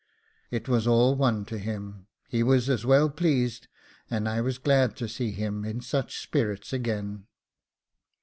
It 0.49 0.67
was 0.67 0.87
all 0.87 1.15
one 1.15 1.45
to 1.45 1.59
him; 1.59 2.07
he 2.27 2.41
was 2.41 2.71
as 2.71 2.87
well 2.87 3.07
pleased, 3.07 3.67
and 4.09 4.27
I 4.27 4.41
was 4.41 4.57
glad 4.57 4.95
to 4.95 5.07
see 5.07 5.29
him 5.29 5.63
in 5.63 5.79
such 5.79 6.17
spirits 6.23 6.73
again. 6.73 7.27